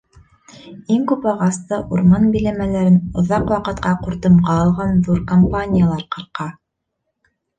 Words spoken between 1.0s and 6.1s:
күп ағасты урман биләмәләрен оҙаҡ ваҡытҡа ҡуртымға алған ҙур компаниялар